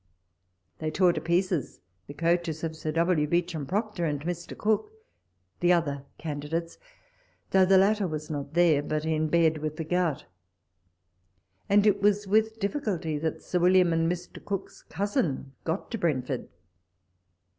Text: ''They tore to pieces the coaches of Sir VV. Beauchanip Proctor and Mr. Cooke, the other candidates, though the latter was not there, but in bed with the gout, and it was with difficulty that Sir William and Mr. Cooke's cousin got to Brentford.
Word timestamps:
''They 0.79 0.89
tore 0.89 1.13
to 1.13 1.21
pieces 1.21 1.79
the 2.07 2.15
coaches 2.15 2.63
of 2.63 2.75
Sir 2.75 2.91
VV. 2.91 3.27
Beauchanip 3.27 3.67
Proctor 3.67 4.03
and 4.03 4.19
Mr. 4.21 4.57
Cooke, 4.57 4.91
the 5.59 5.71
other 5.71 6.05
candidates, 6.17 6.79
though 7.51 7.65
the 7.67 7.77
latter 7.77 8.07
was 8.07 8.27
not 8.27 8.55
there, 8.55 8.81
but 8.81 9.05
in 9.05 9.27
bed 9.27 9.59
with 9.59 9.77
the 9.77 9.83
gout, 9.83 10.25
and 11.69 11.85
it 11.85 12.01
was 12.01 12.25
with 12.25 12.59
difficulty 12.59 13.19
that 13.19 13.43
Sir 13.43 13.59
William 13.59 13.93
and 13.93 14.11
Mr. 14.11 14.43
Cooke's 14.43 14.81
cousin 14.81 15.51
got 15.65 15.91
to 15.91 15.99
Brentford. 15.99 16.49